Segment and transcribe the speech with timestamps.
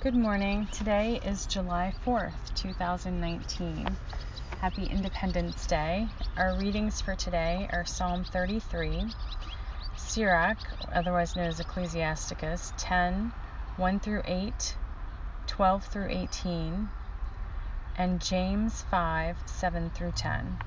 [0.00, 0.68] Good morning.
[0.70, 3.84] Today is July 4th, 2019.
[4.60, 6.06] Happy Independence Day.
[6.36, 9.02] Our readings for today are Psalm 33,
[9.96, 10.58] Sirach,
[10.94, 13.32] otherwise known as Ecclesiasticus, 10,
[13.76, 14.76] 1 through 8,
[15.48, 16.88] 12 through 18,
[17.96, 20.58] and James 5, 7 through 10.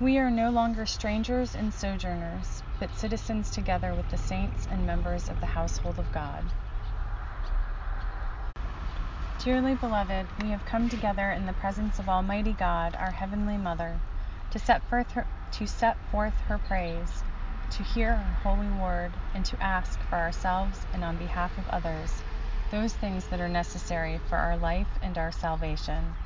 [0.00, 5.28] We are no longer strangers and sojourners but citizens together with the saints and members
[5.28, 6.52] of the household of God.
[9.38, 14.02] Dearly beloved, we have come together in the presence of Almighty God, our Heavenly Mother,
[14.50, 17.24] to set forth her, to set forth her praise,
[17.70, 22.24] to hear her holy word, and to ask for ourselves and on behalf of others
[22.70, 26.16] those things that are necessary for our life and our salvation,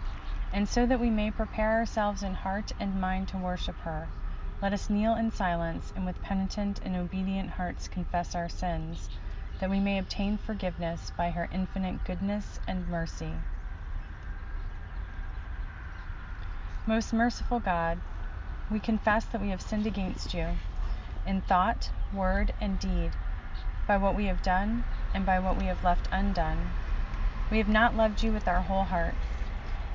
[0.53, 4.13] and so that we may prepare ourselves in heart and mind to worship her
[4.61, 9.09] let us kneel in silence and with penitent and obedient hearts confess our sins,
[9.61, 13.33] that we may obtain forgiveness by her infinite goodness and mercy.
[16.87, 17.99] Most merciful God,
[18.71, 20.47] we confess that we have sinned against you
[21.27, 23.13] in thought, word, and deed,
[23.87, 24.83] by what we have done
[25.15, 26.71] and by what we have left undone.
[27.51, 29.15] We have not loved you with our whole heart.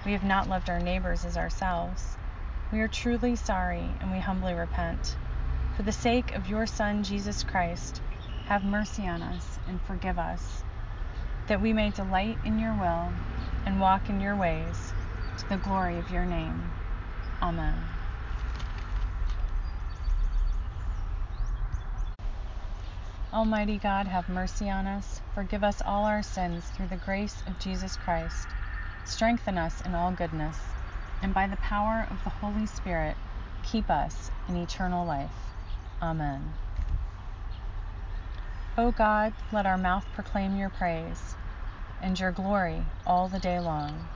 [0.06, 2.18] We have not loved our neighbors as ourselves.
[2.74, 5.16] We are truly sorry and we humbly repent.
[5.78, 8.02] For the sake of your Son, Jesus Christ,
[8.48, 10.64] have mercy on us and forgive us,
[11.46, 13.14] that we may delight in your will
[13.68, 14.92] and walk in your ways
[15.38, 16.72] to the glory of your name.
[17.44, 17.76] Amen.
[23.32, 27.60] Almighty God, have mercy on us, forgive us all our sins through the grace of
[27.60, 28.50] Jesus Christ.
[29.06, 30.73] Strengthen us in all goodness
[31.24, 33.16] and by the power of the Holy Spirit,
[33.64, 35.32] keep us in eternal life.
[36.02, 36.54] Amen.
[38.78, 41.36] O God, let our mouth proclaim your praise
[42.02, 44.10] and your glory all the day long.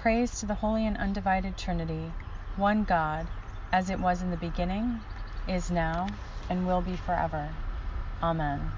[0.00, 2.12] Praise to the holy and undivided Trinity,
[2.56, 3.26] one God,
[3.70, 5.02] as it was in the beginning,
[5.46, 6.08] is now,
[6.48, 7.50] and will be forever.
[8.22, 8.72] Amen.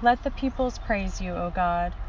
[0.00, 1.92] Let the peoples praise you, O God.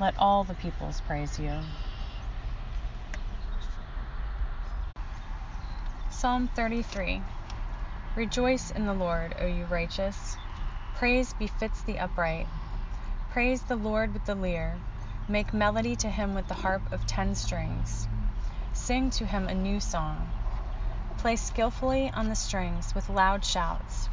[0.00, 1.52] Let all the peoples praise you.
[6.10, 7.20] Psalm 33
[8.16, 10.36] Rejoice in the Lord, O you righteous.
[10.96, 12.46] Praise befits the upright.
[13.32, 14.78] Praise the Lord with the lyre.
[15.28, 18.06] Make melody to him with the harp of ten strings.
[18.72, 20.30] Sing to him a new song.
[21.18, 24.08] Play skillfully on the strings with loud shouts.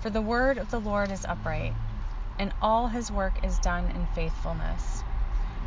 [0.00, 1.74] For the word of the Lord is upright
[2.40, 5.04] and all his work is done in faithfulness.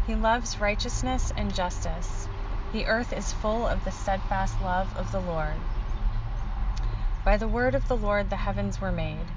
[0.07, 2.27] He loves righteousness and justice.
[2.71, 5.59] The earth is full of the steadfast love of the Lord.
[7.23, 9.27] By the word of the Lord the heavens were made,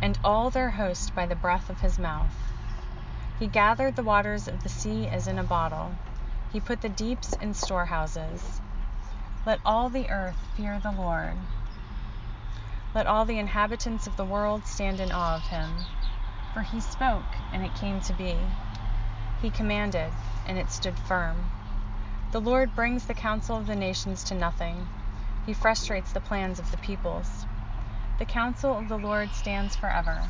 [0.00, 2.34] and all their host by the breath of his mouth.
[3.38, 5.92] He gathered the waters of the sea as in a bottle.
[6.50, 8.62] He put the deeps in storehouses.
[9.44, 11.36] Let all the earth fear the Lord.
[12.94, 15.84] Let all the inhabitants of the world stand in awe of him.
[16.52, 18.36] For he spoke, and it came to be.
[19.40, 20.12] He commanded,
[20.46, 21.36] and it stood firm.
[22.32, 24.88] The Lord brings the counsel of the nations to nothing.
[25.46, 27.46] He frustrates the plans of the peoples.
[28.18, 30.22] The counsel of the Lord stands forever,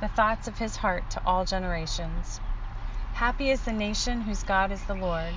[0.00, 2.40] the thoughts of his heart to all generations.
[3.12, 5.34] Happy is the nation whose God is the Lord,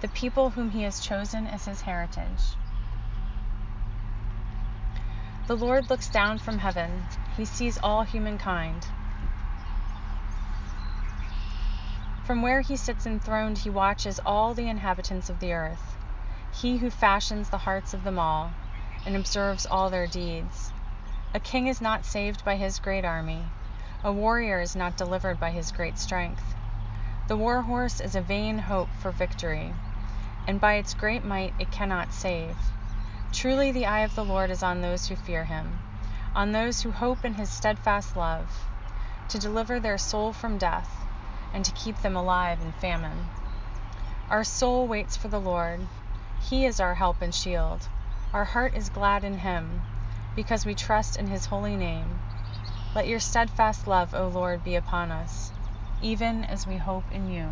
[0.00, 2.56] the people whom he has chosen as his heritage.
[5.46, 7.04] The Lord looks down from heaven,
[7.36, 8.86] he sees all humankind.
[12.24, 15.94] From where he sits enthroned, he watches all the inhabitants of the earth,
[16.50, 18.54] he who fashions the hearts of them all,
[19.04, 20.72] and observes all their deeds.
[21.34, 23.44] A king is not saved by his great army,
[24.02, 26.54] a warrior is not delivered by his great strength.
[27.26, 29.74] The war horse is a vain hope for victory,
[30.46, 32.56] and by its great might it cannot save.
[33.32, 35.78] Truly the eye of the Lord is on those who fear him,
[36.34, 38.66] on those who hope in his steadfast love,
[39.28, 41.04] to deliver their soul from death
[41.54, 43.26] and to keep them alive in famine.
[44.28, 45.80] Our soul waits for the Lord.
[46.42, 47.88] He is our help and shield.
[48.34, 49.82] Our heart is glad in him,
[50.34, 52.18] because we trust in his holy name.
[52.94, 55.52] Let your steadfast love, O Lord, be upon us,
[56.02, 57.48] even as we hope in you.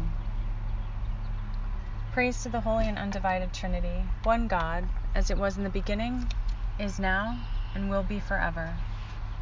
[2.12, 6.30] Praise to the Holy and Undivided Trinity, one God, as it was in the beginning,
[6.78, 7.38] is now,
[7.74, 8.74] and will be forever.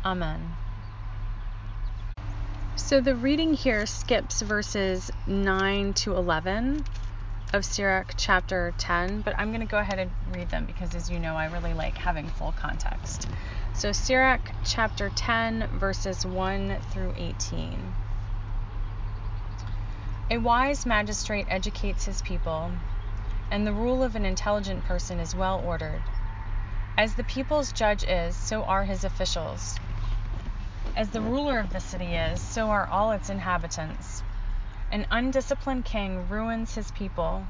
[0.04, 0.54] Amen.
[2.76, 6.84] So the reading here skips verses 9 to 11
[7.52, 11.10] of Sirach chapter 10, but I'm going to go ahead and read them because, as
[11.10, 13.28] you know, I really like having full context.
[13.74, 17.92] So, Sirach chapter 10, verses 1 through 18.
[20.30, 22.70] A wise magistrate educates his people,
[23.50, 26.02] and the rule of an intelligent person is well ordered.
[26.96, 29.78] As the people's judge is, so are his officials.
[30.96, 34.24] As the ruler of the city is, so are all its inhabitants.
[34.90, 37.46] An undisciplined king ruins his people,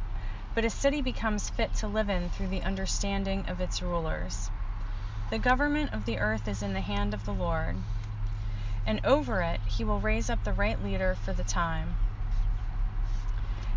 [0.55, 4.51] but a city becomes fit to live in through the understanding of its rulers.
[5.31, 7.77] The government of the earth is in the hand of the Lord,
[8.87, 11.97] and over it he will raise up the right leader for the time.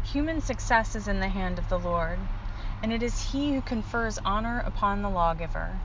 [0.03, 2.19] Human success is in the hand of the Lord,
[2.81, 5.79] and it is he who confers honor upon the lawgiver.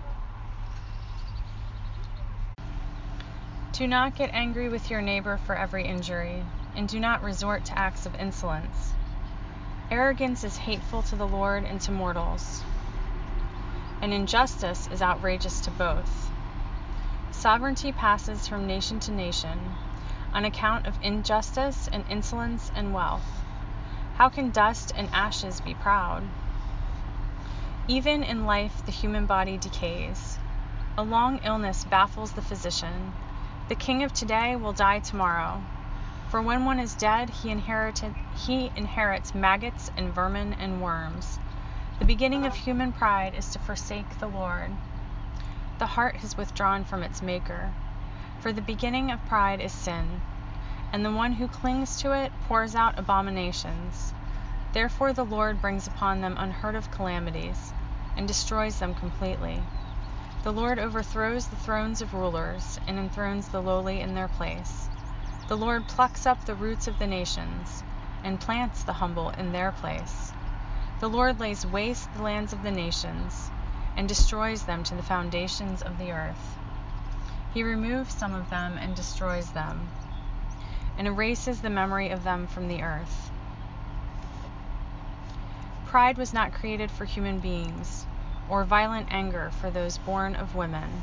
[3.78, 6.44] Do not get angry with your neighbor for every injury
[6.74, 8.92] and do not resort to acts of insolence.
[9.88, 12.64] Arrogance is hateful to the Lord and to mortals,
[14.02, 16.28] and injustice is outrageous to both.
[17.30, 19.76] Sovereignty passes from nation to nation
[20.34, 23.44] on account of injustice and insolence and wealth.
[24.16, 26.24] How can dust and ashes be proud?
[27.86, 30.40] Even in life, the human body decays.
[30.96, 33.12] A long illness baffles the physician.
[33.68, 35.60] The king of today will die tomorrow.
[36.30, 41.38] For when one is dead, he he inherits maggots and vermin and worms.
[41.98, 44.70] The beginning of human pride is to forsake the Lord.
[45.78, 47.74] The heart has withdrawn from its maker.
[48.40, 50.22] For the beginning of pride is sin,
[50.90, 54.14] and the one who clings to it pours out abominations.
[54.72, 57.74] Therefore the Lord brings upon them unheard of calamities,
[58.16, 59.62] and destroys them completely.
[60.48, 64.88] The Lord overthrows the thrones of rulers, and enthrones the lowly in their place.
[65.46, 67.84] The Lord plucks up the roots of the nations,
[68.24, 70.32] and plants the humble in their place.
[71.00, 73.50] The Lord lays waste the lands of the nations,
[73.94, 76.56] and destroys them to the foundations of the earth.
[77.52, 79.90] He removes some of them and destroys them,
[80.96, 83.30] and erases the memory of them from the earth.
[85.84, 88.06] Pride was not created for human beings,
[88.50, 91.02] or violent anger for those born of women.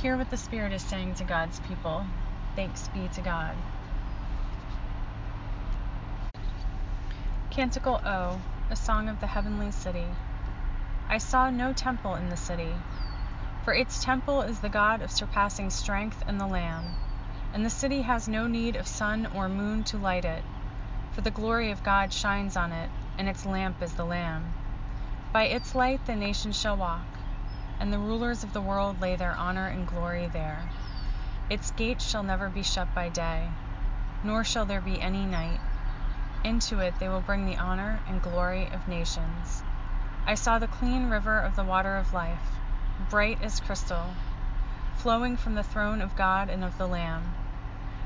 [0.00, 2.04] Hear what the Spirit is saying to God's people.
[2.56, 3.56] Thanks be to God.
[7.50, 10.06] Canticle O, a song of the heavenly city.
[11.08, 12.74] I saw no temple in the city,
[13.64, 16.84] for its temple is the God of surpassing strength and the Lamb,
[17.54, 20.42] and the city has no need of sun or moon to light it,
[21.12, 24.63] for the glory of God shines on it, and its lamp is the Lamb.
[25.34, 27.02] By its light the nations shall walk,
[27.80, 30.60] and the rulers of the world lay their honor and glory there.
[31.50, 33.48] Its gates shall never be shut by day,
[34.22, 35.58] nor shall there be any night.
[36.44, 39.64] Into it they will bring the honor and glory of nations.
[40.24, 42.60] I saw the clean river of the water of life,
[43.10, 44.14] bright as crystal,
[44.98, 47.34] flowing from the throne of God and of the Lamb.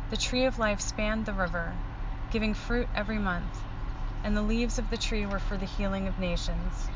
[0.08, 1.75] The tree of life spanned the river,
[2.30, 3.64] giving fruit every month,
[4.25, 6.88] and the leaves of the tree were for the healing of nations.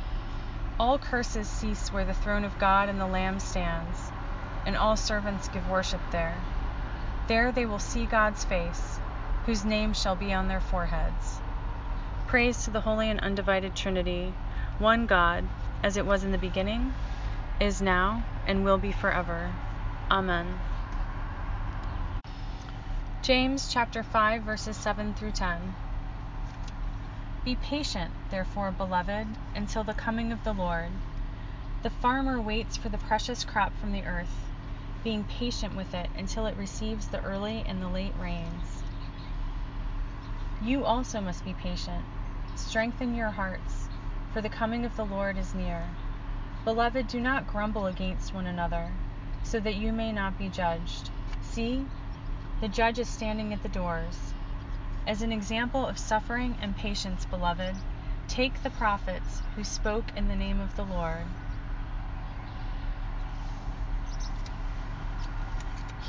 [0.79, 4.11] All curses cease where the throne of God and the Lamb stands
[4.67, 6.37] and all servants give worship there.
[7.29, 8.99] There they will see God's face,
[9.47, 11.41] whose name shall be on their foreheads.
[12.27, 14.33] Praise to the Holy and Undivided Trinity,
[14.79, 15.45] one God,
[15.83, 16.95] as it was in the beginning,
[17.61, 19.53] is now, and will be forever.
[20.11, 20.47] Amen.
[23.23, 25.75] James chapter 5 verses 7 through 10.
[27.45, 30.91] Be patient, therefore, beloved, until the coming of the Lord.
[31.83, 34.53] The farmer waits for the precious crop from the earth
[35.03, 38.83] being patient with it until it receives the early and the late rains.
[40.63, 42.05] You also must be patient.
[42.55, 43.89] Strengthen your hearts,
[44.33, 45.89] for the coming of the Lord is near.
[46.65, 48.93] Beloved, do not grumble against one another,
[49.43, 51.11] so that you may not be judged.
[51.41, 51.85] See,
[52.61, 54.32] the judge is standing at the doors.
[55.07, 57.75] As an example of suffering and patience, beloved,
[58.29, 61.27] take the prophets who spoke in the name of the Lord.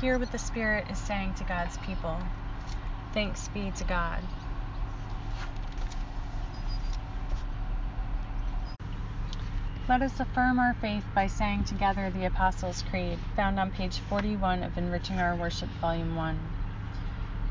[0.04, 2.18] hear what the Spirit is saying to God's people.
[3.14, 4.20] Thanks be to God.
[9.88, 14.62] Let us affirm our faith by saying together the Apostles' Creed, found on page 41
[14.62, 16.63] of Enriching Our Worship, Volume 1.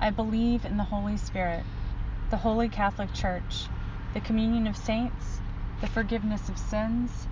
[0.00, 1.64] I believe in the Holy Spirit,
[2.30, 3.68] the Holy Catholic Church,
[4.14, 5.40] the communion of saints,
[5.80, 7.26] the forgiveness of sins,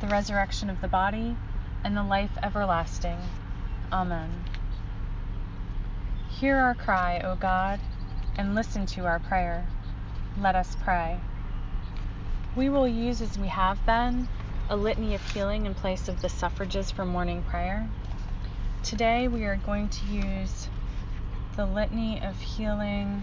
[0.00, 1.36] the resurrection of the body,
[1.84, 3.18] and the life everlasting.
[3.92, 4.44] Amen.
[6.28, 7.80] Hear our cry, O God,
[8.36, 9.66] and listen to our prayer.
[10.38, 11.20] Let us pray.
[12.56, 14.28] We will use, as we have been,
[14.68, 17.88] a litany of healing in place of the suffrages for morning prayer.
[18.82, 20.68] Today we are going to use
[21.60, 23.20] the litany of healing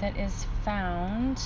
[0.00, 1.38] that is found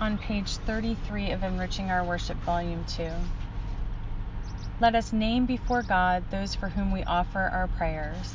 [0.00, 3.06] on page 33 of Enriching Our Worship, Volume 2.
[4.80, 8.32] Let us name before God those for whom we offer our prayers.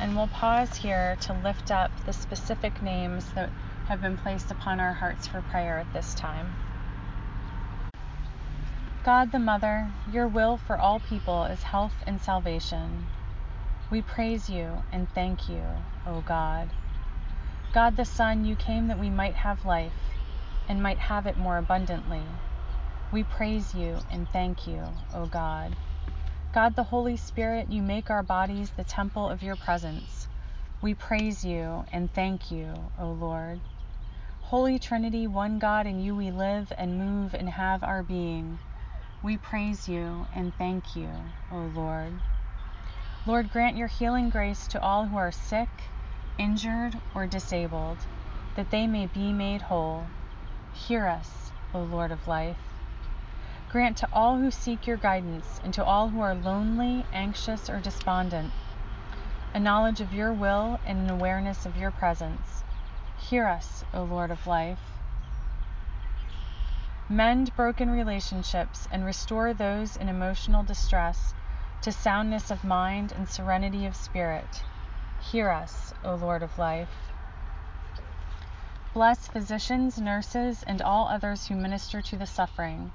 [0.00, 3.50] And we'll pause here to lift up the specific names that
[3.86, 6.56] have been placed upon our hearts for prayer at this time.
[9.04, 13.10] God the Mother, your will for all people is health and salvation.
[13.90, 16.74] We praise you and thank you, O God.
[17.72, 20.16] God the Son, you came that we might have life
[20.68, 22.42] and might have it more abundantly.
[23.10, 25.78] We praise you and thank you, O God.
[26.52, 30.28] God the Holy Spirit, you make our bodies the temple of your presence.
[30.82, 33.62] We praise you and thank you, O Lord.
[34.40, 38.60] Holy Trinity, one God, in you we live and move and have our being.
[39.24, 41.08] We praise you and thank you,
[41.50, 42.12] O Lord.
[43.26, 45.70] Lord, grant your healing grace to all who are sick,
[46.36, 47.96] injured, or disabled,
[48.54, 50.04] that they may be made whole.
[50.74, 52.58] Hear us, O Lord of life.
[53.72, 57.80] Grant to all who seek your guidance, and to all who are lonely, anxious, or
[57.80, 58.52] despondent,
[59.54, 62.62] a knowledge of your will and an awareness of your presence.
[63.16, 64.93] Hear us, O Lord of life.
[67.06, 71.34] Mend broken relationships and restore those in emotional distress
[71.82, 74.62] to soundness of mind and serenity of spirit.
[75.20, 77.12] Hear us, O Lord of life.
[78.94, 82.90] Bless physicians, nurses, and all others who minister to the suffering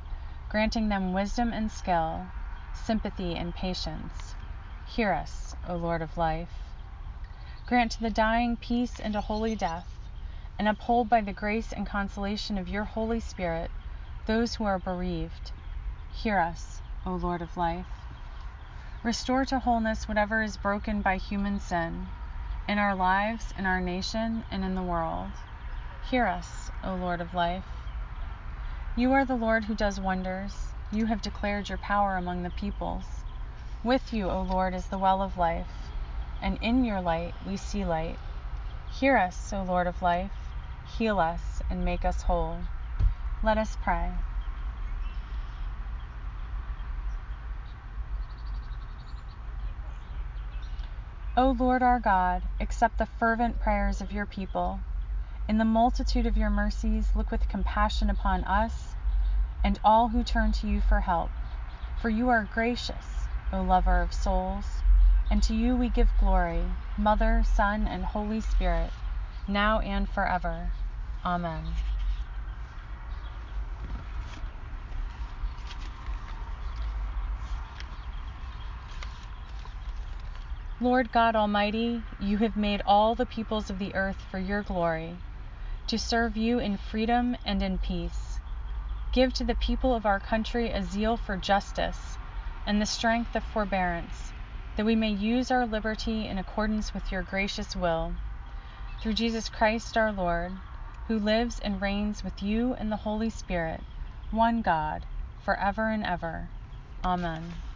[0.50, 2.26] granting them wisdom and skill,
[2.74, 4.34] sympathy and patience.
[4.88, 6.50] Hear us, O Lord of life.
[7.68, 9.88] Grant to the dying peace and a holy death,
[10.58, 13.70] and uphold by the grace and consolation of your Holy Spirit
[14.30, 15.52] those who are bereaved.
[16.14, 17.88] Hear us, O Lord of life.
[19.02, 22.06] Restore to wholeness whatever is broken by human sin,
[22.68, 25.32] in our lives, in our nation, and in the world.
[26.12, 27.66] Hear us, O Lord of life.
[28.96, 30.68] You are the Lord who does wonders.
[30.92, 33.06] You have declared your power among the peoples.
[33.84, 35.90] With you, O Lord, is the well of life,
[36.40, 38.20] and in your light we see light.
[38.92, 40.30] Hear us, O Lord of life.
[41.00, 42.60] Heal us and make us whole.
[43.44, 44.12] Let us pray.
[51.38, 54.80] O Lord our God, accept the fervent prayers of your people
[55.50, 58.94] in the multitude of your mercies, look with compassion upon us
[59.64, 61.32] and all who turn to you for help.
[62.04, 64.84] For you are gracious, O lover of souls,
[65.32, 66.64] and to you we give glory,
[67.00, 68.92] Mother, Son, and Holy Spirit,
[69.48, 70.72] now and forever.
[71.26, 71.64] Amen.
[80.82, 85.18] Lord God Almighty, you have made all the peoples of the earth for your glory
[85.88, 88.40] to serve you in freedom and in peace.
[89.12, 92.18] Give to the people of our country a zeal for justice
[92.66, 94.32] and the strength of forbearance,
[94.78, 98.14] that we may use our liberty in accordance with your gracious will.
[99.02, 100.54] Through Jesus Christ our Lord,
[101.08, 103.84] who lives and reigns with you and the Holy Spirit,
[104.32, 105.06] one God,
[105.44, 106.48] forever and ever.
[107.04, 107.69] Amen.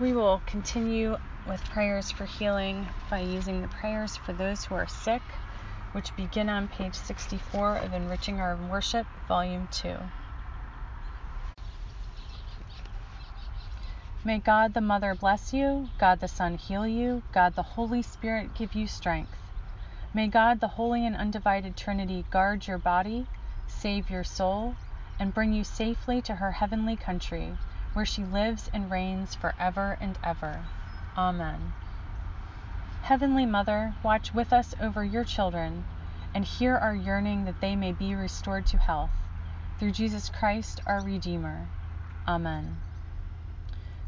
[0.00, 4.86] We will continue with prayers for healing by using the prayers for those who are
[4.86, 5.20] sick,
[5.92, 9.94] which begin on page 64 of Enriching Our Worship, Volume 2.
[14.24, 18.54] May God the Mother bless you, God the Son heal you, God the Holy Spirit
[18.54, 19.36] give you strength.
[20.14, 23.26] May God the Holy and Undivided Trinity guard your body,
[23.68, 24.76] save your soul,
[25.18, 27.58] and bring you safely to her heavenly country,
[27.92, 30.60] where she lives and reigns forever and ever.
[31.16, 31.72] Amen.
[33.02, 35.84] Heavenly Mother, watch with us over your children,
[36.32, 39.10] and hear our yearning that they may be restored to health.
[39.78, 41.66] Through Jesus Christ, our Redeemer.
[42.28, 42.76] Amen.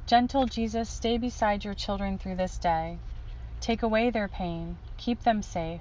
[0.07, 2.99] Gentle Jesus, stay beside your children through this day.
[3.61, 5.81] Take away their pain, keep them safe,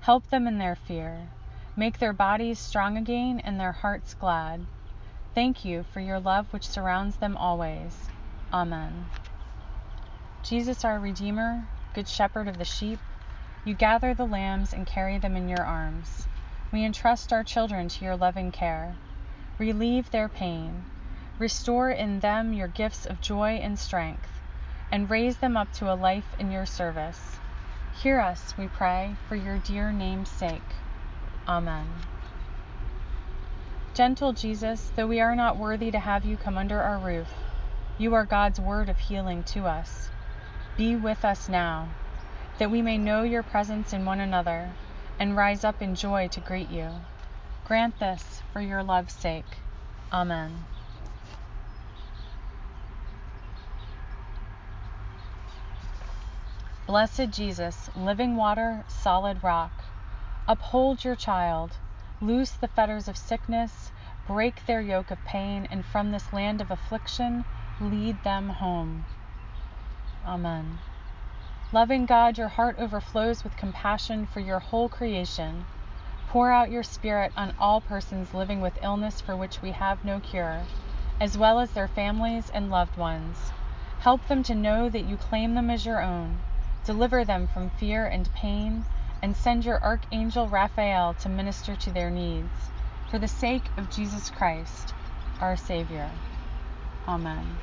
[0.00, 1.28] help them in their fear,
[1.76, 4.66] make their bodies strong again and their hearts glad.
[5.34, 8.08] Thank you for your love which surrounds them always.
[8.52, 9.06] Amen.
[10.42, 12.98] Jesus, our Redeemer, Good Shepherd of the sheep,
[13.64, 16.26] you gather the lambs and carry them in your arms.
[16.72, 18.96] We entrust our children to your loving care.
[19.58, 20.84] Relieve their pain
[21.38, 24.40] Restore in them your gifts of joy and strength,
[24.90, 27.38] and raise them up to a life in your service.
[28.02, 30.60] Hear us, we pray, for your dear name's sake.
[31.46, 31.86] Amen.
[33.98, 37.26] Gentle Jesus, though we are not worthy to have you come under our roof,
[37.98, 40.08] you are God's word of healing to us.
[40.76, 41.88] Be with us now,
[42.58, 44.70] that we may know your presence in one another
[45.18, 46.88] and rise up in joy to greet you.
[47.66, 49.58] Grant this for your love's sake.
[50.12, 50.64] Amen.
[56.86, 59.72] Blessed Jesus, living water, solid rock,
[60.46, 61.72] uphold your child,
[62.20, 63.92] loose the fetters of sickness,
[64.26, 67.44] break their yoke of pain, and from this land of affliction
[67.80, 69.04] lead them home.
[70.26, 70.78] Amen.
[71.72, 75.64] Loving God, your heart overflows with compassion for your whole creation.
[76.28, 80.20] Pour out your Spirit on all persons living with illness for which we have no
[80.20, 80.62] cure,
[81.20, 83.52] as well as their families and loved ones.
[84.00, 86.38] Help them to know that you claim them as your own
[86.88, 88.86] Deliver them from fear and pain,
[89.22, 92.70] and send your archangel Raphael to minister to their needs.
[93.10, 94.94] For the sake of Jesus Christ,
[95.40, 96.10] our Savior.
[97.06, 97.56] Amen.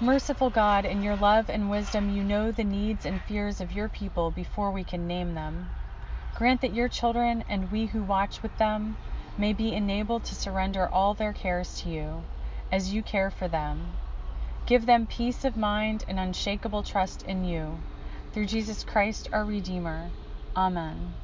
[0.00, 3.88] Merciful God, in your love and wisdom, you know the needs and fears of your
[3.88, 5.68] people before we can name them.
[6.36, 8.96] Grant that your children and we who watch with them
[9.36, 12.22] may be enabled to surrender all their cares to you,
[12.70, 13.92] as you care for them
[14.68, 17.78] Give them peace of mind and unshakable trust in you.
[18.34, 20.10] Through Jesus Christ, our Redeemer.
[20.54, 21.14] Amen.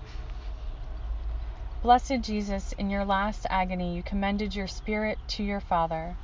[1.83, 6.16] Blessed Jesus, in your last agony, you commended your spirit to your Father.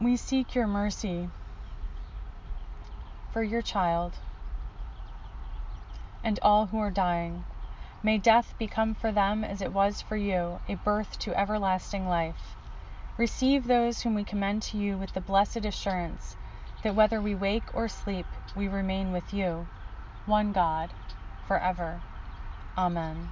[0.00, 1.28] We seek your mercy
[3.34, 4.14] for your child
[6.24, 7.44] and all who are dying.
[8.02, 12.57] May death become for them, as it was for you, a birth to everlasting life.
[13.18, 16.36] Receive those whom we commend to you with the blessed assurance
[16.84, 19.66] that whether we wake or sleep, we remain with you,
[20.26, 20.88] one God,
[21.48, 22.00] forever.
[22.78, 23.28] Amen.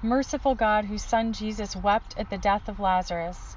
[0.00, 3.56] Merciful God, whose Son Jesus wept at the death of Lazarus,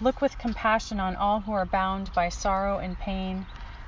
[0.00, 3.44] look with compassion on all who are bound by sorrow and pain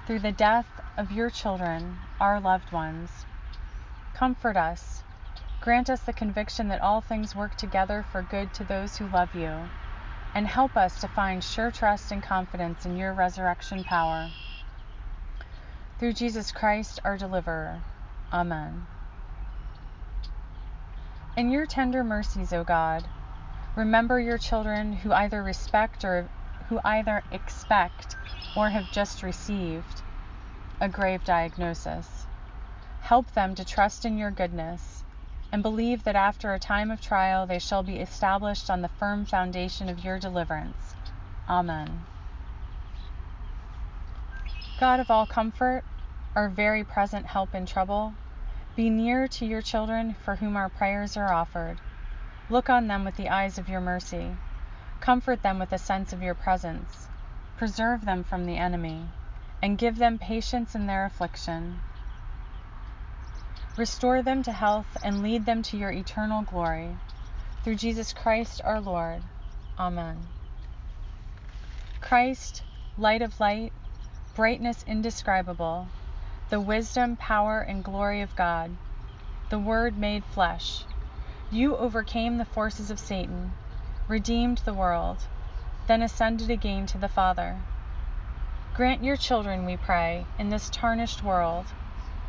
[0.06, 0.66] through the death
[0.98, 3.24] of your children, our loved ones.
[4.12, 5.02] Comfort us.
[5.62, 9.34] Grant us the conviction that all things work together for good to those who love
[9.34, 9.70] you
[10.36, 14.28] and help us to find sure trust and confidence in your resurrection power.
[15.98, 17.80] Through Jesus Christ, our deliverer.
[18.30, 18.86] Amen.
[21.38, 23.02] In your tender mercies, O God,
[23.76, 26.28] remember your children who either respect or
[26.68, 28.16] who either expect
[28.54, 30.02] or have just received
[30.82, 32.26] a grave diagnosis.
[33.00, 34.95] Help them to trust in your goodness
[35.56, 39.24] and believe that after a time of trial they shall be established on the firm
[39.24, 40.94] foundation of your deliverance.
[41.48, 42.02] Amen.
[44.78, 45.82] God of all comfort,
[46.34, 48.12] our very present help in trouble,
[48.76, 51.78] be near to your children for whom our prayers are offered.
[52.50, 54.32] Look on them with the eyes of your mercy.
[55.00, 57.08] Comfort them with a sense of your presence.
[57.56, 59.08] Preserve them from the enemy,
[59.62, 61.80] and give them patience in their affliction.
[63.76, 66.96] Restore them to health and lead them to your eternal glory.
[67.62, 69.20] Through Jesus Christ our Lord.
[69.78, 70.16] Amen.
[72.00, 72.62] Christ,
[72.96, 73.72] light of light,
[74.34, 75.86] brightness indescribable,
[76.48, 78.70] the wisdom, power, and glory of God,
[79.50, 80.84] the Word made flesh.
[81.50, 83.52] You overcame the forces of Satan,
[84.08, 85.18] redeemed the world,
[85.86, 87.56] then ascended again to the Father.
[88.74, 91.66] Grant your children, we pray, in this tarnished world,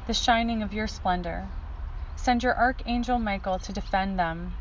[0.08, 1.46] the shining of your splendor.
[2.16, 4.54] Send your archangel Michael to defend them,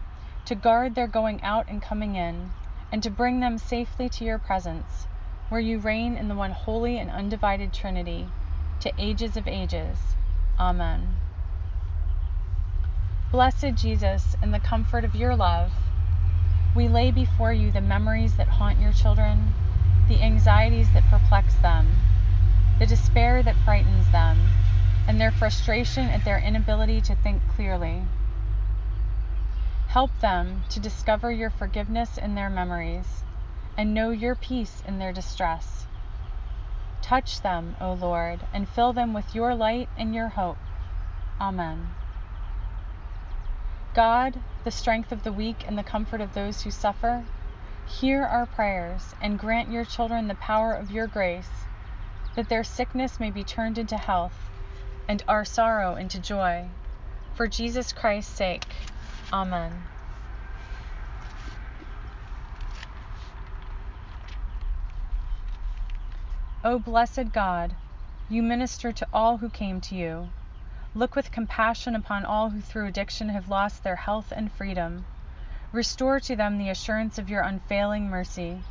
[0.45, 2.51] to guard their going out and coming in,
[2.91, 5.07] and to bring them safely to your presence,
[5.49, 8.27] where you reign in the one holy and undivided Trinity,
[8.81, 9.97] to ages of ages.
[10.59, 11.17] Amen.
[13.31, 15.71] Blessed Jesus, in the comfort of your love,
[16.75, 19.55] we lay before you the memories that haunt your children,
[20.09, 21.87] the anxieties that perplex them,
[22.81, 24.39] the despair that frightens them,
[25.07, 28.03] and their frustration at their inability to think clearly.
[29.87, 33.23] Help them to discover your forgiveness in their memories
[33.77, 35.87] and know your peace in their distress.
[37.03, 40.59] Touch them, O Lord, and fill them with your light and your hope.
[41.41, 41.91] Amen.
[43.95, 47.25] God, the strength of the weak and the comfort of those who suffer,
[47.87, 51.49] hear our prayers and grant your children the power of your grace,
[52.35, 54.46] that their sickness may be turned into health
[55.09, 56.67] and our sorrow into joy.
[57.35, 58.67] For Jesus Christ's sake.
[59.33, 59.85] Amen.
[66.65, 67.77] O blessed God,
[68.29, 70.29] you minister to all who came to you.
[70.95, 75.05] Look with compassion upon all who through addiction have lost their health and freedom.
[75.71, 78.63] Restore to them the assurance of your unfailing mercy.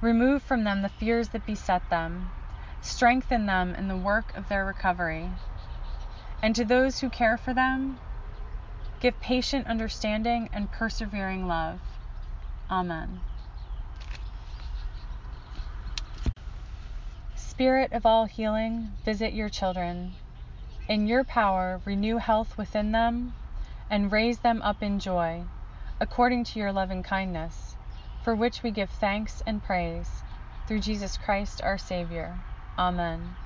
[0.00, 2.30] Remove from them the fears that beset them.
[2.80, 5.28] Strengthen them in the work of their recovery.
[6.42, 7.98] And to those who care for them,
[9.00, 11.80] give patient understanding and persevering love.
[12.70, 13.20] Amen.
[17.36, 20.12] Spirit of all healing, visit your children.
[20.88, 23.34] In your power, renew health within them
[23.90, 25.42] and raise them up in joy,
[26.00, 27.76] according to your loving kindness,
[28.22, 30.22] for which we give thanks and praise,
[30.66, 32.38] through Jesus Christ our Savior.
[32.78, 33.36] Amen.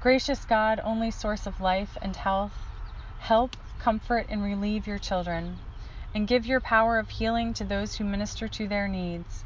[0.00, 2.54] Gracious God, only source of life and health,
[3.18, 5.58] help, comfort, and relieve your children,
[6.14, 9.44] and give your power of healing to those who minister to their needs,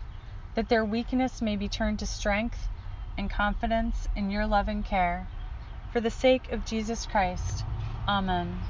[0.55, 2.69] that their weakness may be turned to strength
[3.19, 5.27] and confidence in your loving care.
[5.90, 7.64] For the sake of Jesus Christ.
[8.07, 8.61] Amen.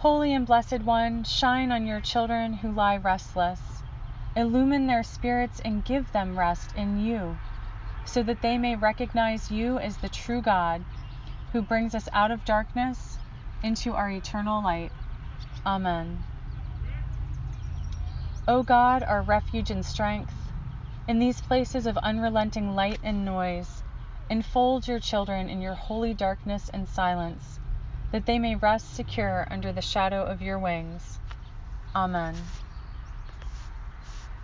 [0.00, 3.82] Holy and Blessed One, shine on your children who lie restless.
[4.36, 7.38] Illumine their spirits and give them rest in you
[8.04, 10.84] so that they may recognize you as the true God
[11.52, 13.18] who brings us out of darkness
[13.62, 14.92] into our eternal light.
[15.64, 16.24] Amen.
[18.48, 20.34] O God, our refuge and strength,
[21.06, 23.82] in these places of unrelenting light and noise,
[24.28, 27.60] enfold your children in your holy darkness and silence,
[28.10, 31.18] that they may rest secure under the shadow of your wings.
[31.94, 32.34] Amen.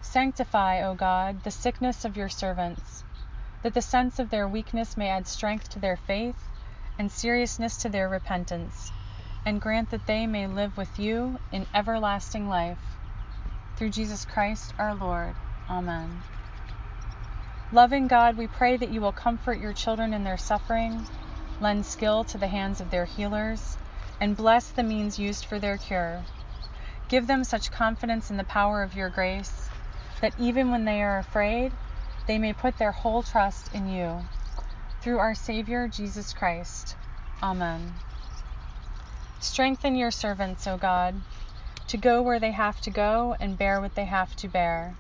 [0.03, 2.98] Sanctify, O God, the sickness of your servants
[3.63, 6.37] that the sense of their weakness may add strength to their faith
[6.99, 8.93] and seriousness to their repentance,
[9.47, 12.79] and grant that they may live with you in everlasting life.
[13.77, 15.35] Through Jesus Christ our Lord.
[15.71, 16.23] Amen.
[17.71, 21.07] Loving God, we pray that you will comfort your children in their suffering,
[21.61, 23.77] lend skill to the hands of their healers,
[24.21, 26.23] and bless the means used for their cure.
[27.09, 29.69] Give them such confidence in the power of your grace
[30.21, 31.73] that even when they are afraid,
[32.29, 34.21] they may put their whole trust in you.
[35.01, 36.95] Through our Savior Jesus Christ.
[37.43, 37.95] Amen.
[39.41, 41.15] Strengthen your servants, O God,
[41.89, 44.95] to go where they have to go and bear what they have to bear,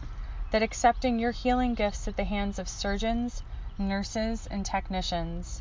[0.52, 3.42] that accepting your healing gifts at the hands of surgeons,
[3.78, 5.60] nurses, and technicians,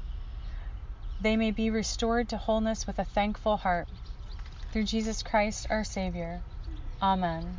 [1.20, 3.88] they may be restored to wholeness with a thankful heart.
[4.72, 6.42] Through Jesus Christ our Savior.
[7.02, 7.58] Amen.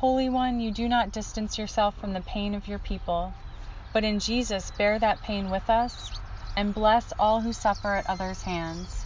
[0.00, 3.34] Holy One, you do not distance yourself from the pain of your people,
[3.92, 6.12] but in Jesus bear that pain with us
[6.56, 9.04] and bless all who suffer at others' hands.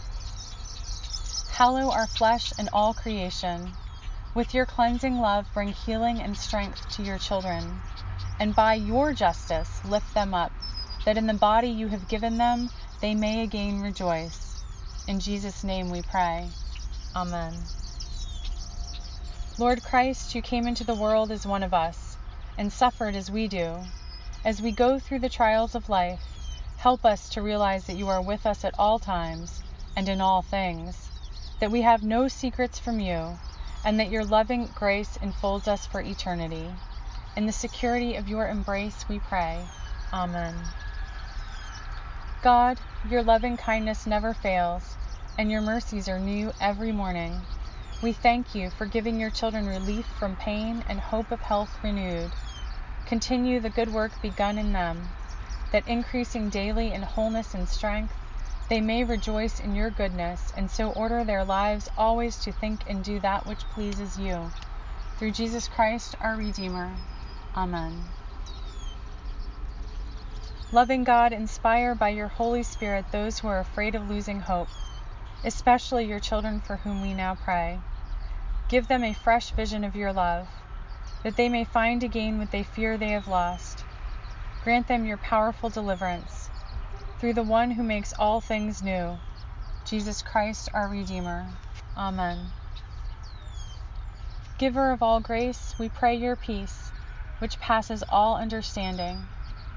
[1.49, 3.71] Hallow our flesh and all creation.
[4.35, 7.81] With your cleansing love, bring healing and strength to your children,
[8.39, 10.51] and by your justice lift them up,
[11.05, 12.69] that in the body you have given them
[13.01, 14.63] they may again rejoice.
[15.07, 16.49] In Jesus' name we pray.
[17.15, 17.53] Amen.
[19.59, 22.17] Lord Christ, you came into the world as one of us,
[22.57, 23.83] and suffered as we do.
[24.43, 26.21] As we go through the trials of life,
[26.77, 29.61] help us to realize that you are with us at all times
[29.95, 31.11] and in all things,
[31.59, 33.37] that we have no secrets from you,
[33.85, 36.71] and that your loving grace enfolds us for eternity.
[37.37, 39.67] In the security of your embrace, we pray.
[40.11, 40.55] Amen.
[42.41, 44.95] God, your loving kindness never fails,
[45.37, 47.39] and your mercies are new every morning.
[48.03, 52.31] We thank you for giving your children relief from pain and hope of health renewed.
[53.05, 55.07] Continue the good work begun in them,
[55.71, 58.13] that increasing daily in wholeness and strength,
[58.67, 63.05] they may rejoice in your goodness, and so order their lives always to think and
[63.05, 64.51] do that which pleases you.
[65.17, 66.91] Through Jesus Christ, our Redeemer.
[67.55, 68.03] Amen.
[70.73, 74.67] Loving God, inspire by your Holy Spirit those who are afraid of losing hope,
[75.45, 77.79] especially your children for whom we now pray.
[78.73, 80.47] Give them a fresh vision of your love,
[81.21, 83.83] that they may find again what they fear they have lost.
[84.63, 86.49] Grant them your powerful deliverance
[87.19, 89.19] through the one who makes all things new,
[89.85, 91.45] Jesus Christ our Redeemer.
[91.95, 92.47] Amen.
[94.57, 96.91] Giver of all grace, we pray your peace,
[97.37, 99.27] which passes all understanding,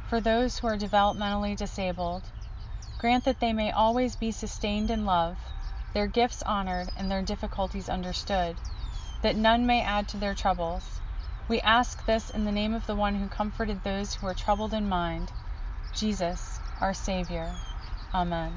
[0.09, 2.23] for those who are developmentally disabled.
[2.97, 5.37] Grant that they may always be sustained in love,
[5.93, 8.57] their gifts honored, and their difficulties understood,
[9.23, 11.01] that none may add to their troubles.
[11.49, 14.75] We ask this in the name of the one who comforted those who are troubled
[14.75, 15.31] in mind,
[15.95, 17.53] Jesus, our Savior.
[18.13, 18.53] Amen.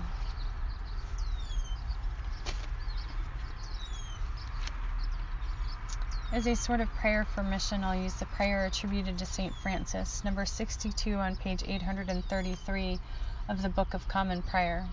[6.31, 9.53] As a sort of prayer for mission, I'll use the prayer attributed to St.
[9.63, 12.99] Francis, number 62 on page 833
[13.47, 14.87] of the Book of Common Prayer.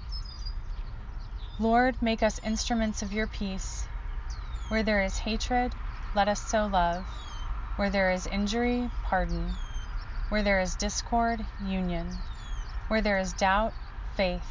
[1.59, 3.87] Lord, make us instruments of your peace.
[4.69, 5.73] Where there is hatred,
[6.13, 7.05] let us sow love.
[7.77, 9.55] Where there is injury, pardon.
[10.29, 12.19] Where there is discord, union.
[12.89, 13.73] Where there is doubt,
[14.17, 14.43] faith.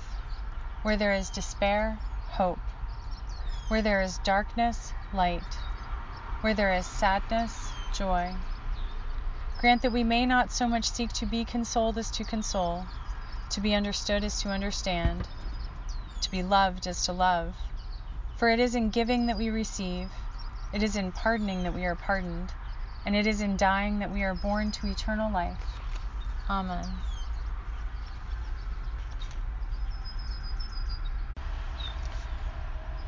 [0.84, 1.99] Where there is despair,
[2.30, 2.60] hope.
[3.67, 5.58] Where there is darkness, light.
[6.39, 8.34] Where there is sadness, joy.
[9.60, 12.86] Grant that we may not so much seek to be consoled as to console,
[13.49, 15.28] to be understood as to understand,
[16.21, 17.54] to be loved as to love.
[18.38, 20.12] For it is in giving that we receive,
[20.74, 22.52] it is in pardoning that we are pardoned,
[23.06, 25.58] and it is in dying that we are born to eternal life.
[26.50, 26.86] Amen.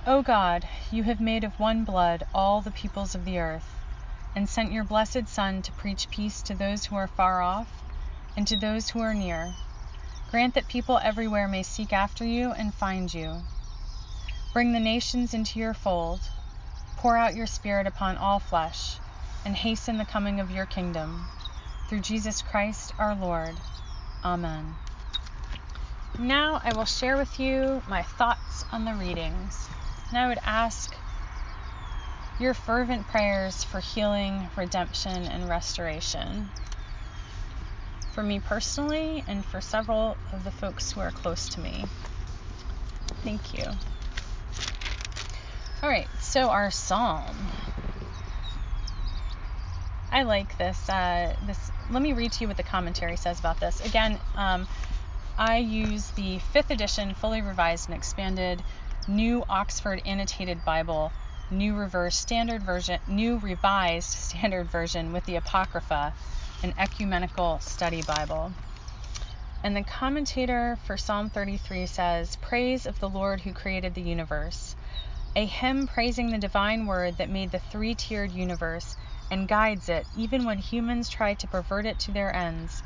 [0.06, 3.76] O God, you have made of one blood all the peoples of the earth,
[4.34, 7.68] and sent your blessed Son to preach peace to those who are far off
[8.38, 9.54] and to those who are near.
[10.32, 13.42] Grant that people everywhere may seek after you and find you.
[14.58, 16.20] Bring the nations into your fold.
[16.96, 18.98] Pour out your Spirit upon all flesh,
[19.46, 21.28] and hasten the coming of your kingdom.
[21.88, 23.56] Through Jesus Christ our Lord.
[24.26, 24.74] Amen.
[26.18, 29.70] Now I will share with you my thoughts on the readings.
[30.10, 30.92] And I would ask
[32.40, 36.50] your fervent prayers for healing, redemption, and restoration.
[38.16, 41.86] For me personally, and for several of the folks who are close to me.
[43.24, 43.64] Thank you.
[45.84, 47.36] All right, so our psalm.
[50.12, 50.90] I like this.
[50.90, 51.72] Uh, this.
[51.92, 53.86] Let me read to you what the commentary says about this.
[53.86, 54.68] Again, um,
[55.38, 58.64] I use the fifth edition, fully revised and expanded
[59.08, 61.12] New Oxford Annotated Bible,
[61.52, 66.12] New Reverse Standard Version, New Revised Standard Version with the Apocrypha,
[66.64, 68.52] an ecumenical study Bible.
[69.64, 74.76] And the commentator for Psalm 33 says, Praise of the Lord who created the universe.
[75.38, 78.96] A hymn praising the divine word that made the three tiered universe
[79.30, 82.82] and guides it even when humans try to pervert it to their ends.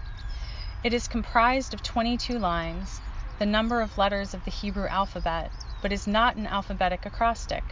[0.83, 2.99] It is comprised of 22 lines,
[3.39, 5.49] the number of letters of the Hebrew alphabet,
[5.81, 7.63] but is not an alphabetic acrostic.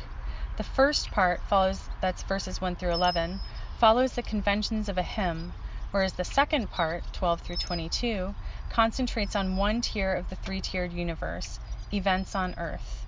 [0.55, 3.41] The first part follows, that's verses 1 through 11,
[3.79, 5.51] follows the conventions of a hymn,
[5.91, 8.33] whereas the second part, 12 through 22,
[8.69, 11.59] concentrates on one tier of the three tiered universe,
[11.91, 12.98] events on earth.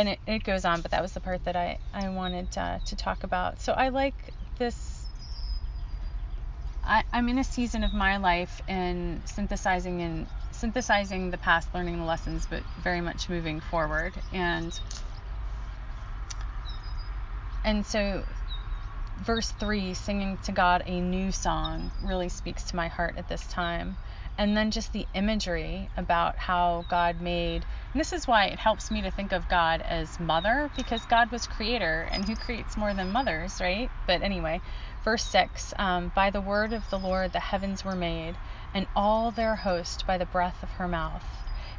[0.00, 2.78] And it, it, goes on, but that was the part that I, I wanted uh,
[2.86, 3.60] to talk about.
[3.60, 4.14] So I like
[4.56, 5.04] this.
[6.82, 11.98] I, I'm in a season of my life in synthesizing and synthesizing the past, learning
[11.98, 14.14] the lessons, but very much moving forward.
[14.32, 14.72] And
[17.62, 18.24] and so
[19.18, 23.46] verse 3 singing to God a new song really speaks to my heart at this
[23.48, 23.98] time.
[24.40, 28.90] And then just the imagery about how God made, and this is why it helps
[28.90, 32.94] me to think of God as mother, because God was creator, and who creates more
[32.94, 33.90] than mothers, right?
[34.06, 34.62] But anyway,
[35.04, 38.34] verse 6 um, By the word of the Lord the heavens were made,
[38.72, 41.26] and all their host by the breath of her mouth.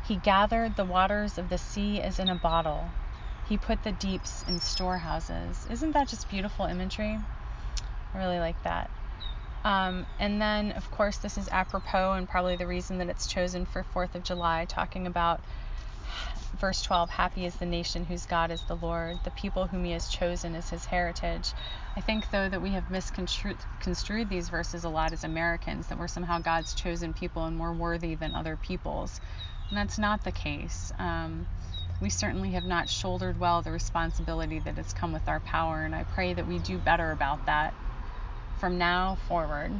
[0.08, 2.92] He gathered the waters of the sea as in a bottle.
[3.50, 5.66] He put the deeps in storehouses.
[5.72, 7.18] Isn't that just beautiful imagery?
[8.14, 8.92] I really like that.
[9.64, 13.66] Um, and then, of course, this is apropos and probably the reason that it's chosen
[13.66, 15.40] for 4th of July, talking about
[16.60, 19.92] verse 12 Happy is the nation whose God is the Lord, the people whom he
[19.92, 21.54] has chosen as his heritage.
[21.96, 26.08] I think, though, that we have misconstrued these verses a lot as Americans, that we're
[26.08, 29.20] somehow God's chosen people and more worthy than other people's.
[29.70, 30.92] And that's not the case.
[30.98, 31.46] Um,
[32.00, 35.94] we certainly have not shouldered well the responsibility that has come with our power, and
[35.94, 37.76] I pray that we do better about that
[38.62, 39.72] from now forward.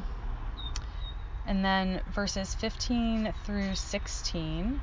[1.46, 4.82] And then verses 15 through 16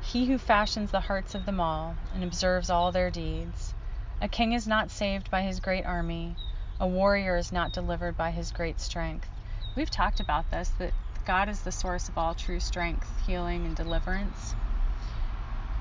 [0.00, 3.74] He who fashions the hearts of them all and observes all their deeds.
[4.22, 6.34] A king is not saved by his great army,
[6.80, 9.28] a warrior is not delivered by his great strength.
[9.76, 10.94] We've talked about this that
[11.26, 14.54] God is the source of all true strength, healing, and deliverance.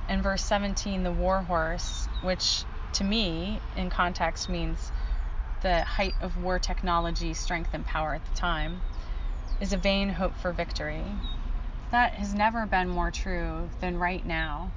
[0.10, 4.92] In verse 17, the war horse, which to me in context means
[5.66, 8.82] the height of war technology, strength, and power at the time,
[9.60, 11.04] is a vain hope for victory.
[11.90, 14.72] That has never been more true than right now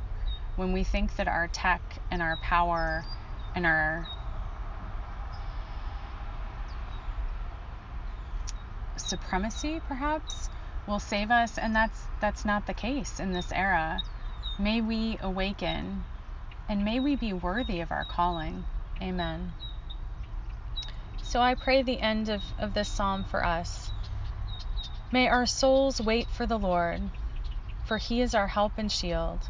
[0.57, 3.05] when we think that our tech and our power
[3.55, 4.09] and our
[8.97, 10.49] supremacy perhaps
[10.87, 14.01] will save us and that's that's not the case in this era.
[14.59, 16.05] May we awaken
[16.67, 18.65] and may we be worthy of our calling.
[19.03, 19.53] Amen
[21.29, 23.91] so i pray the end of, of this psalm for us
[25.11, 27.01] May our souls wait for the Lord,
[27.87, 29.41] for he is our help and shield.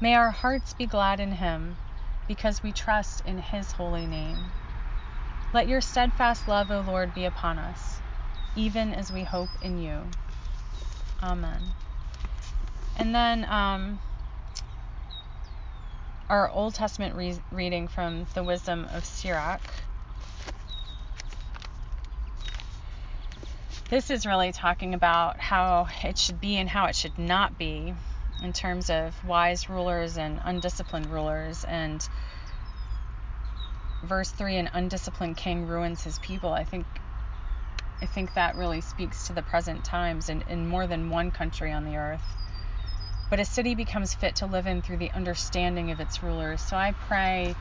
[0.00, 1.76] May our hearts be glad in him,
[2.26, 4.50] because we trust in his holy name.
[5.52, 8.00] Let your steadfast love, O Lord, be upon us,
[8.56, 10.00] even as we hope in you.
[11.22, 11.62] Amen.
[12.98, 14.00] And then um,
[16.28, 19.60] our Old Testament re- reading from the Wisdom of Sirach.
[23.90, 27.94] This is really talking about how it should be and how it should not be
[28.42, 31.64] in terms of wise rulers and undisciplined rulers.
[31.64, 32.06] And
[34.02, 36.50] verse 3 an undisciplined king ruins his people.
[36.50, 36.86] I think
[38.00, 41.70] I think that really speaks to the present times in, in more than one country
[41.70, 42.24] on the earth.
[43.28, 46.62] But a city becomes fit to live in through the understanding of its rulers.
[46.62, 47.54] So I pray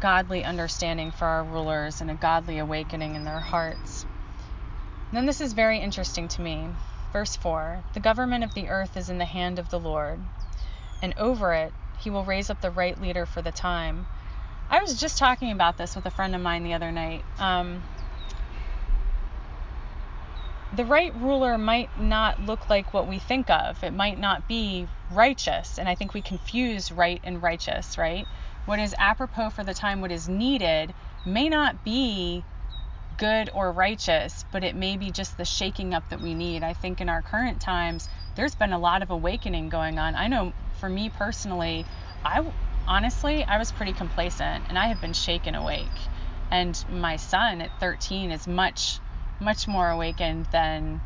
[0.00, 4.04] godly understanding for our rulers and a godly awakening in their hearts.
[5.12, 6.68] Then this is very interesting to me.
[7.12, 10.20] Verse 4 The government of the earth is in the hand of the Lord,
[11.00, 14.06] and over it he will raise up the right leader for the time.
[14.68, 17.24] I was just talking about this with a friend of mine the other night.
[17.38, 17.82] Um,
[20.74, 23.82] the right ruler might not look like what we think of.
[23.82, 25.78] It might not be righteous.
[25.78, 28.26] And I think we confuse right and righteous, right?
[28.66, 30.92] What is apropos for the time, what is needed,
[31.24, 32.44] may not be
[33.18, 36.62] good or righteous, but it may be just the shaking up that we need.
[36.62, 40.14] I think in our current times, there's been a lot of awakening going on.
[40.14, 41.84] I know for me personally,
[42.24, 42.44] I
[42.86, 45.98] honestly, I was pretty complacent and I have been shaken awake.
[46.50, 49.00] And my son at 13 is much,
[49.40, 51.00] much more awakened than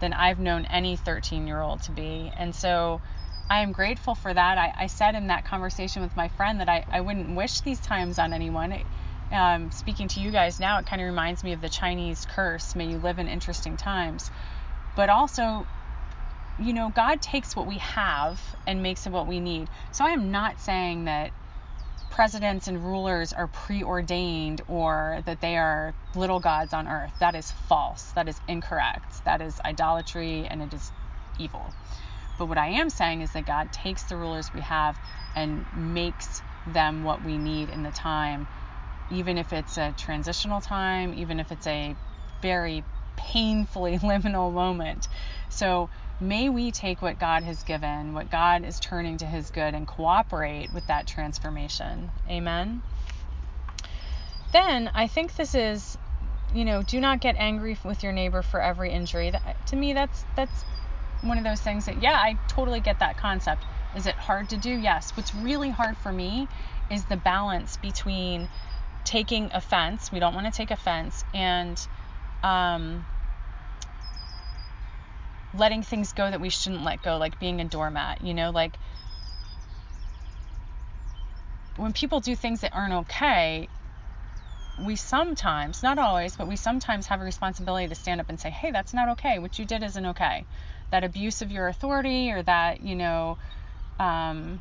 [0.00, 2.32] than I've known any 13 year old to be.
[2.36, 3.00] And so
[3.48, 4.58] I am grateful for that.
[4.58, 7.78] I, I said in that conversation with my friend that I, I wouldn't wish these
[7.78, 8.72] times on anyone.
[8.72, 8.86] It,
[9.32, 12.76] um, speaking to you guys now, it kind of reminds me of the Chinese curse,
[12.76, 14.30] may you live in interesting times.
[14.94, 15.66] But also,
[16.58, 19.68] you know, God takes what we have and makes it what we need.
[19.90, 21.32] So I am not saying that
[22.10, 27.12] presidents and rulers are preordained or that they are little gods on earth.
[27.20, 28.12] That is false.
[28.12, 29.24] That is incorrect.
[29.24, 30.92] That is idolatry and it is
[31.38, 31.72] evil.
[32.38, 34.98] But what I am saying is that God takes the rulers we have
[35.34, 38.46] and makes them what we need in the time
[39.12, 41.94] even if it's a transitional time, even if it's a
[42.40, 42.84] very
[43.16, 45.08] painfully liminal moment.
[45.48, 49.74] So may we take what God has given, what God is turning to his good,
[49.74, 52.10] and cooperate with that transformation.
[52.28, 52.82] Amen.
[54.52, 55.96] Then I think this is,
[56.54, 59.30] you know, do not get angry with your neighbor for every injury.
[59.30, 60.64] That, to me, that's that's
[61.22, 63.64] one of those things that yeah, I totally get that concept.
[63.96, 64.70] Is it hard to do?
[64.70, 65.12] Yes.
[65.16, 66.48] What's really hard for me
[66.90, 68.48] is the balance between
[69.04, 70.10] taking offense.
[70.12, 71.86] We don't want to take offense and
[72.42, 73.04] um,
[75.54, 78.78] letting things go that we shouldn't let go, like being a doormat, you know, like
[81.76, 83.68] when people do things that aren't okay,
[84.84, 88.50] we sometimes, not always, but we sometimes have a responsibility to stand up and say,
[88.50, 89.38] hey, that's not okay.
[89.38, 90.44] What you did isn't okay.
[90.90, 93.38] That abuse of your authority or that, you know,
[93.98, 94.60] um,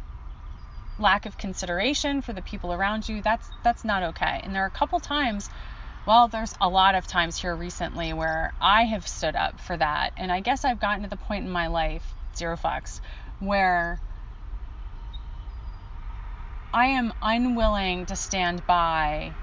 [1.00, 4.42] lack of consideration for the people around you, that's that's not okay.
[4.44, 5.50] And there are a couple times,
[6.06, 10.14] well, there's a lot of times here recently where I have stood up for that.
[10.18, 12.04] And I guess I've gotten to the point in my life,
[12.36, 13.00] zero fucks,
[13.40, 14.00] where
[16.74, 19.34] I am unwilling to stand by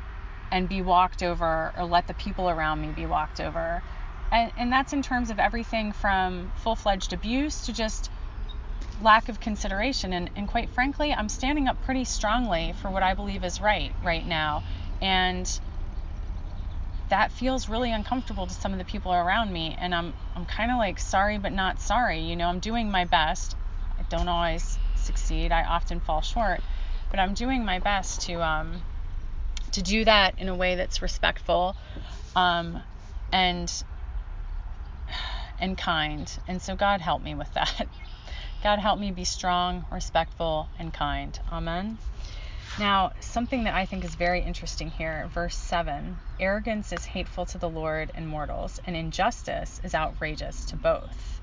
[0.51, 3.83] and be walked over or let the people around me be walked over.
[4.31, 8.11] And, and that's in terms of everything from full fledged abuse to just
[9.03, 10.13] lack of consideration.
[10.13, 13.93] And, and quite frankly, I'm standing up pretty strongly for what I believe is right
[14.05, 14.63] right now.
[15.01, 15.49] And
[17.09, 19.77] that feels really uncomfortable to some of the people around me.
[19.79, 22.21] And I'm, I'm kind of like sorry, but not sorry.
[22.21, 23.57] You know, I'm doing my best.
[23.99, 26.61] I don't always succeed, I often fall short.
[27.11, 28.83] But I'm doing my best to, um,
[29.73, 31.75] to do that in a way that's respectful
[32.37, 32.83] um,
[33.33, 33.73] and
[35.61, 36.31] and kind.
[36.47, 37.89] And so God help me with that.
[38.63, 41.39] God help me be strong, respectful, and kind.
[41.53, 41.99] Amen.
[42.79, 47.59] Now, something that I think is very interesting here, verse 7 arrogance is hateful to
[47.59, 51.41] the Lord and mortals, and injustice is outrageous to both.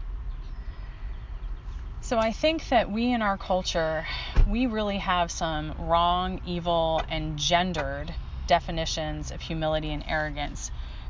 [2.01, 4.05] So I think that we in our culture,
[4.47, 8.13] we really have some wrong, evil, and gendered
[8.47, 10.69] definitions of humility and arrogance.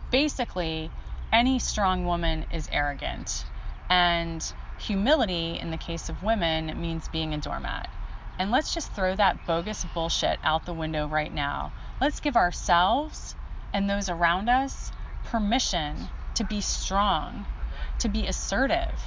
[0.10, 0.90] Basically,
[1.34, 3.46] any strong woman is arrogant.
[3.90, 4.54] And
[4.86, 7.90] humility, in the case of women, means being a doormat.
[8.38, 11.72] And let's just throw that bogus bullshit out the window right now.
[12.02, 13.36] Let's give ourselves
[13.74, 14.92] and those around us
[15.26, 17.46] permission to be strong,
[18.00, 19.02] to be assertive,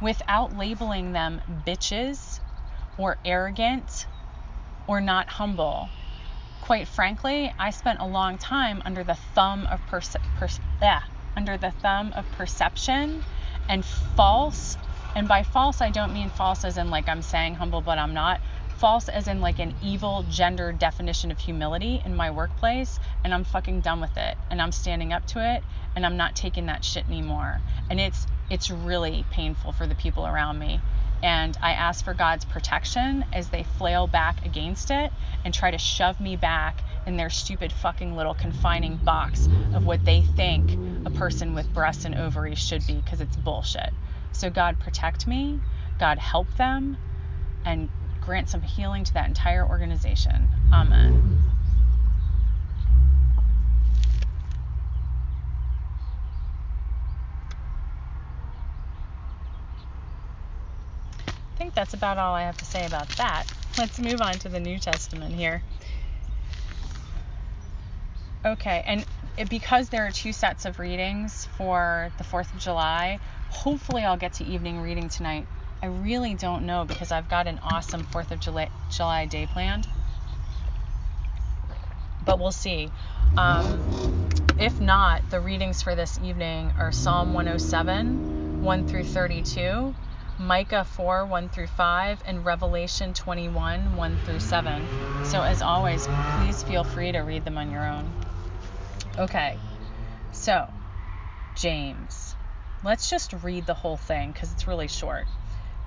[0.00, 2.40] without labeling them bitches
[2.96, 4.06] or arrogant
[4.86, 5.88] or not humble.
[6.62, 10.48] Quite frankly, I spent a long time under the thumb of perce- per-
[10.82, 11.02] yeah,
[11.36, 13.22] under the thumb of perception
[13.68, 14.67] and false
[15.18, 18.14] and by false I don't mean false as in like I'm saying humble but I'm
[18.14, 18.40] not.
[18.76, 23.42] False as in like an evil gender definition of humility in my workplace and I'm
[23.42, 25.64] fucking done with it and I'm standing up to it
[25.96, 27.58] and I'm not taking that shit anymore.
[27.90, 30.78] And it's it's really painful for the people around me.
[31.24, 35.10] And I ask for God's protection as they flail back against it
[35.44, 40.04] and try to shove me back in their stupid fucking little confining box of what
[40.04, 43.92] they think a person with breasts and ovaries should be because it's bullshit.
[44.38, 45.58] So God protect me,
[45.98, 46.96] God help them,
[47.64, 47.88] and
[48.20, 50.48] grant some healing to that entire organization.
[50.72, 51.40] Amen.
[61.26, 63.44] I think that's about all I have to say about that.
[63.76, 65.60] Let's move on to the New Testament here.
[68.44, 69.04] Okay, and
[69.36, 73.18] it, because there are two sets of readings for the 4th of July,
[73.50, 75.46] hopefully I'll get to evening reading tonight.
[75.82, 79.86] I really don't know because I've got an awesome 4th of July, July day planned.
[82.24, 82.90] But we'll see.
[83.36, 84.28] Um,
[84.58, 89.94] if not, the readings for this evening are Psalm 107, 1 through 32,
[90.38, 94.82] Micah 4, 1 through 5, and Revelation 21, 1 through 7.
[95.24, 98.10] So, as always, please feel free to read them on your own.
[99.18, 99.58] Okay,
[100.32, 100.68] so
[101.54, 102.27] James.
[102.84, 105.26] Let's just read the whole thing because it's really short.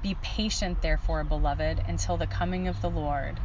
[0.01, 3.39] Be patient, therefore, beloved, until the coming of the Lord.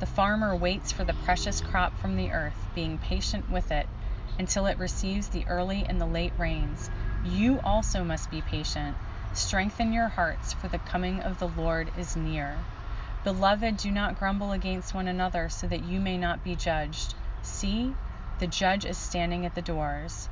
[0.00, 3.88] The farmer waits for the precious crop from the earth, being patient with it
[4.36, 6.90] until it receives the early and the late rains.
[7.24, 8.96] You also must be patient.
[9.32, 12.58] Strengthen your hearts, for the coming of the Lord is near.
[13.22, 17.14] Beloved, do not grumble against one another, so that you may not be judged.
[17.42, 17.94] See,
[18.40, 20.28] the judge is standing at the doors.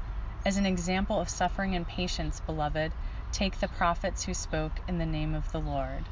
[0.46, 2.92] As an example of suffering and patience, beloved,
[3.32, 6.04] take the prophets who spoke in the name of the Lord.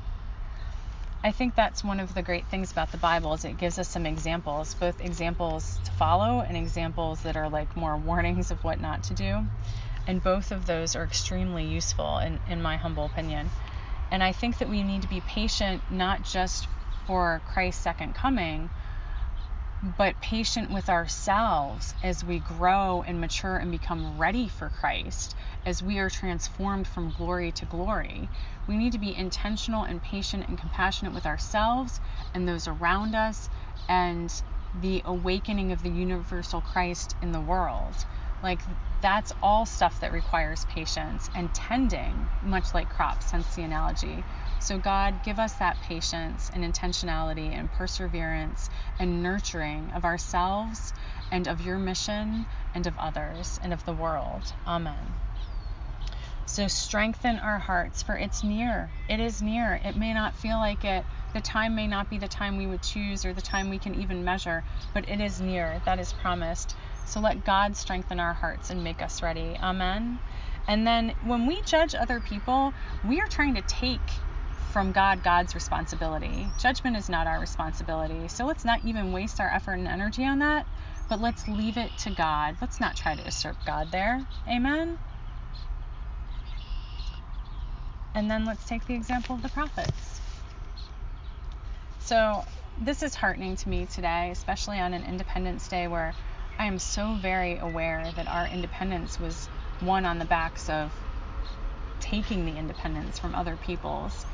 [1.22, 3.86] I think that's one of the great things about the Bible is it gives us
[3.86, 8.80] some examples, both examples to follow and examples that are like more warnings of what
[8.80, 9.44] not to do.
[10.08, 13.48] And both of those are extremely useful in, in my humble opinion.
[14.10, 16.66] And I think that we need to be patient not just
[17.06, 18.68] for Christ's second coming,
[19.82, 25.34] but patient with ourselves as we grow and mature and become ready for Christ,
[25.66, 28.30] as we are transformed from glory to glory.
[28.66, 32.00] We need to be intentional and patient and compassionate with ourselves
[32.34, 33.48] and those around us
[33.88, 34.32] and
[34.74, 38.04] the awakening of the universal Christ in the world.
[38.42, 38.62] Like,
[39.02, 44.24] that's all stuff that requires patience and tending, much like crops, hence the analogy.
[44.64, 50.94] So, God, give us that patience and intentionality and perseverance and nurturing of ourselves
[51.30, 54.54] and of your mission and of others and of the world.
[54.66, 54.96] Amen.
[56.46, 58.88] So strengthen our hearts, for it's near.
[59.06, 59.78] It is near.
[59.84, 61.04] It may not feel like it.
[61.34, 63.94] The time may not be the time we would choose or the time we can
[64.00, 65.82] even measure, but it is near.
[65.84, 66.74] That is promised.
[67.04, 69.58] So let God strengthen our hearts and make us ready.
[69.62, 70.18] Amen.
[70.66, 72.72] And then when we judge other people,
[73.06, 74.00] we are trying to take
[74.74, 76.48] from God God's responsibility.
[76.58, 78.26] Judgment is not our responsibility.
[78.26, 80.66] So let's not even waste our effort and energy on that,
[81.08, 82.56] but let's leave it to God.
[82.60, 84.26] Let's not try to usurp God there.
[84.48, 84.98] Amen.
[88.16, 90.20] And then let's take the example of the prophets.
[92.00, 92.44] So,
[92.80, 96.14] this is heartening to me today, especially on an Independence Day where
[96.58, 99.48] I am so very aware that our independence was
[99.80, 100.92] won on the backs of
[102.00, 104.26] taking the independence from other peoples.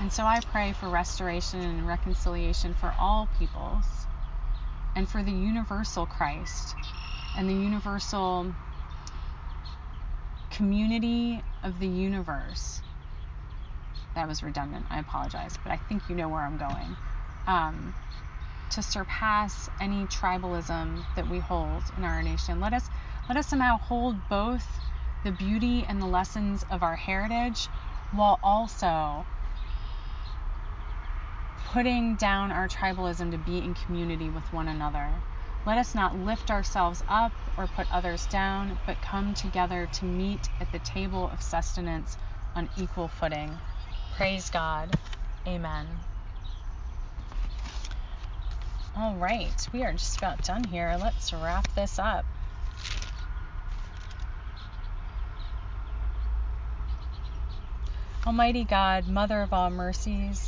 [0.00, 4.06] And so I pray for restoration and reconciliation for all peoples
[4.96, 6.76] and for the universal Christ
[7.36, 8.54] and the universal
[10.50, 12.82] community of the universe.
[14.14, 14.86] That was redundant.
[14.90, 16.96] I apologize, but I think you know where I'm going.
[17.46, 17.94] Um,
[18.70, 22.60] to surpass any tribalism that we hold in our nation.
[22.60, 22.88] Let us
[23.28, 24.80] let us somehow hold both
[25.24, 27.68] the beauty and the lessons of our heritage
[28.12, 29.26] while also
[31.72, 35.06] putting down our tribalism to be in community with one another.
[35.66, 40.48] Let us not lift ourselves up or put others down, but come together to meet
[40.60, 42.16] at the table of sustenance
[42.54, 43.50] on equal footing.
[44.16, 44.96] Praise God.
[45.46, 45.86] Amen.
[48.96, 50.96] All right, we are just about done here.
[50.98, 52.24] Let's wrap this up.
[58.26, 60.47] Almighty God, Mother of all mercies,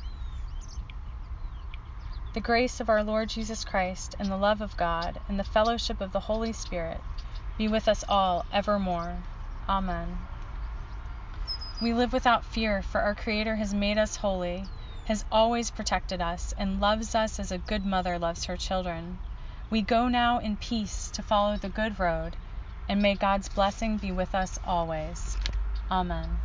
[2.33, 5.99] The grace of our Lord Jesus Christ, and the love of God, and the fellowship
[5.99, 7.01] of the Holy Spirit
[7.57, 9.17] be with us all evermore.
[9.67, 10.17] Amen.
[11.81, 14.63] We live without fear, for our Creator has made us holy,
[15.07, 19.19] has always protected us, and loves us as a good mother loves her children.
[19.69, 22.37] We go now in peace to follow the good road,
[22.87, 25.35] and may God's blessing be with us always.
[25.91, 26.37] Amen.